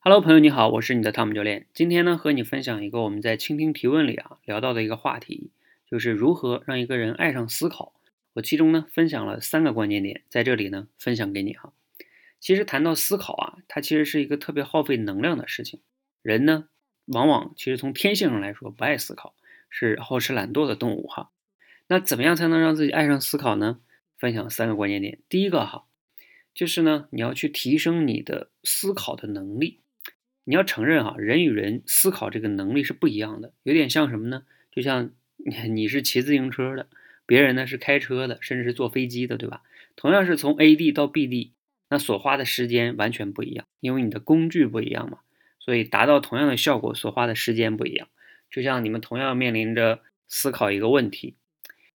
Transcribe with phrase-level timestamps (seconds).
[0.00, 1.66] Hello，朋友你好，我是你的汤姆教练。
[1.74, 5.50] 今天呢，和你分享一个我们在倾听提问里啊聊到的一个话题，
[5.90, 7.92] 就是如何让一个人爱上思考。
[8.34, 11.72] 我其中呢分享了三个关键点，在这里呢分享给你哈。
[12.38, 15.80] 其实谈到思考啊，它其实是一个特别耗费能量的事情。
[16.22, 16.68] 人呢，
[17.06, 19.34] 往往其实从天性上来说不爱思考，
[19.68, 21.32] 是好吃懒惰的动物哈。
[21.88, 23.80] 那怎么样才能让自己爱上思考呢？
[24.16, 25.18] 分享三个关键点。
[25.28, 25.86] 第一个哈，
[26.54, 29.80] 就是呢你要去提升你的思考的能力。
[30.48, 34.44] 你要承认哈，人与人思考这个能力是不一样的，有点像什么呢？
[34.72, 36.88] 就像你是骑自行车的，
[37.26, 39.62] 别人呢是开车的，甚至是坐飞机的，对吧？
[39.94, 41.52] 同样是从 A 地到 B 地，
[41.90, 45.18] 那所花的时间完全不一样，因为你的工具不一样嘛，
[45.58, 48.08] 所以达到同样的效果所花的时间不一样。
[48.50, 51.36] 就像你们同样面临着思考一个问题，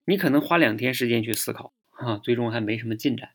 [0.07, 3.33] 你可能花两天时间去思考，哈，最终还没什么进展，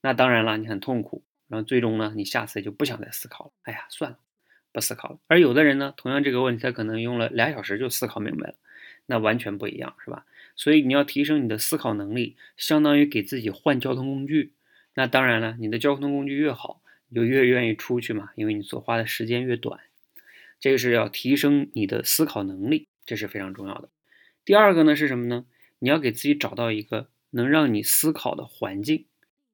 [0.00, 4.18] 那当然了，你很痛苦，然后最终呢，你下次就不想再思考了，哎呀，算了。
[4.72, 8.54] 不思考了，而有的人呢，同样这个问题，他可能用了俩小时就思考明白了，
[9.06, 10.26] 那完全不一样，是吧？
[10.54, 14.52] 所以你要提升你的思考能力，相当于给自己换交通工具。
[14.94, 19.80] 那当然了，你的交通工具越好，你就越愿意出去嘛，因为你所花的时间越短。
[20.60, 23.88] 这个是要提升你的思考能力，这是非常重要的。
[24.44, 25.46] 第二个呢是什么呢？
[25.78, 29.06] 你要给自己找到一个能让你思考的环境，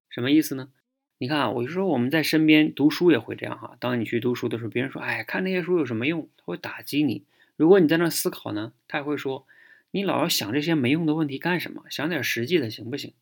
[0.08, 0.70] 什么意思呢？
[1.18, 3.76] 你看啊，我就说我们在身边读书也会这样哈。
[3.80, 7.24] 当你去读书的时候，别人说：“哎，看那些书有什么用？”他会打击你。
[7.56, 9.46] 如果你在那思考呢，他也会说
[9.92, 11.84] ：“你老要想这些没用的问题干什么？
[11.88, 13.14] 想点实际的行不行？”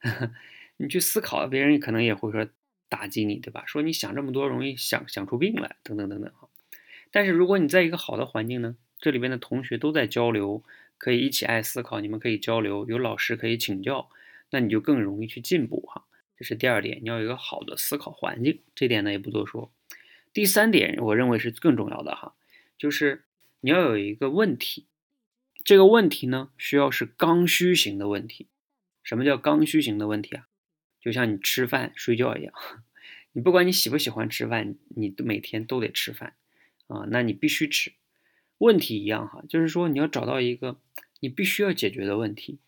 [0.78, 2.48] 你去思考，别人可能也会说
[2.88, 3.64] 打击你，对吧？
[3.66, 6.48] 说你想这么多容易想想出病来，等等等等哈。
[7.12, 10.64] 但是如果你在一个好的环境呢，这里边的同学都在交流，
[10.98, 14.08] 可以一起爱思考，你们可以交流，有老师可以请教，
[14.50, 16.04] 那你就更容易去进步哈。
[16.36, 19.72] 这是第二点，你要有一个好的思考环境，这点呢也不多说。
[20.32, 22.34] 第三点，我认为是更重要的哈，
[22.76, 23.24] 就是
[23.60, 24.86] 你要有一个问题，
[25.62, 28.48] 这个问题呢需要是刚需型的问题。
[29.02, 30.48] 什么叫刚需型的问题啊？
[31.00, 32.52] 就像你吃饭睡觉一样，
[33.32, 36.34] 你不管你喜不喜欢吃饭，你每天都得吃饭
[36.86, 37.92] 啊，那你必须吃。
[38.58, 40.80] 问题一样哈，就是说你要找到一个
[41.20, 42.58] 你必须要解决的问题。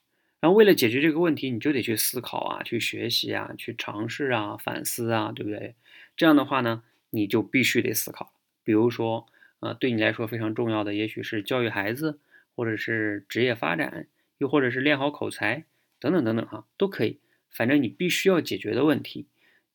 [0.41, 5.75] 然后为了解决这个问题，你就得去思考啊，去学习啊，去尝试啊，反思啊，对不对？
[6.17, 8.33] 这样的话呢，你就必须得思考。
[8.63, 9.27] 比如说，
[9.61, 12.21] 呃，对你来说非常重要的，也许是教育孩子，
[12.55, 14.09] 或者是职业发展，
[14.39, 15.65] 又或者是练好口才，
[15.99, 17.19] 等等等等哈，都可以。
[17.51, 19.27] 反正你必须要解决的问题。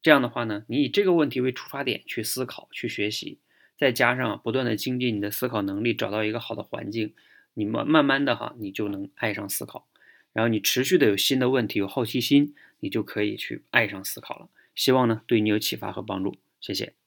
[0.04, 3.40] 这样的话呢，你以这个问题为出发点去思考、去学习，
[3.78, 7.14] 再加上不断的精进你的思考能力，找到一个好的环境，
[7.56, 9.88] 你慢慢慢的哈，你就能爱上思考。
[10.34, 14.50] 然后你持续的有新的问题，有好奇心，你就可以去爱上思考了。
[14.74, 17.01] 希望呢对你有启发和帮助，谢谢。